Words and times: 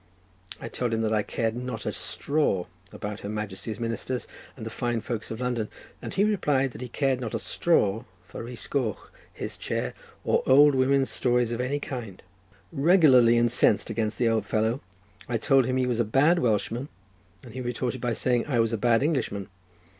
I 0.59 0.67
told 0.67 0.95
him 0.95 1.01
that 1.01 1.13
I 1.13 1.21
cared 1.21 1.55
not 1.55 1.85
a 1.85 1.91
straw 1.91 2.65
about 2.91 3.19
Her 3.19 3.29
Majesty's 3.29 3.79
ministers 3.79 4.25
and 4.57 4.65
the 4.65 4.71
fine 4.71 4.99
folks 5.01 5.29
of 5.29 5.39
London, 5.39 5.69
and 6.01 6.11
he 6.11 6.23
replied 6.23 6.71
that 6.71 6.81
he 6.81 6.87
cared 6.89 7.21
not 7.21 7.35
a 7.35 7.37
straw 7.37 8.03
for 8.27 8.41
Rhys 8.43 8.65
Goch, 8.65 9.11
his 9.31 9.55
chair, 9.55 9.93
or 10.23 10.41
old 10.47 10.73
women's 10.73 11.11
stories 11.11 11.51
of 11.51 11.61
any 11.61 11.79
kind. 11.79 12.23
Regularly 12.71 13.37
incensed 13.37 13.91
against 13.91 14.17
the 14.17 14.27
old 14.27 14.47
fellow, 14.47 14.81
I 15.29 15.37
told 15.37 15.67
him 15.67 15.77
he 15.77 15.85
was 15.85 15.99
a 15.99 16.03
bad 16.03 16.39
Welshman, 16.39 16.89
and 17.43 17.53
he 17.53 17.61
retorted 17.61 18.01
by 18.01 18.13
saying 18.13 18.47
I 18.47 18.59
was 18.59 18.73
a 18.73 18.79
bad 18.79 19.03
Englishman. 19.03 19.49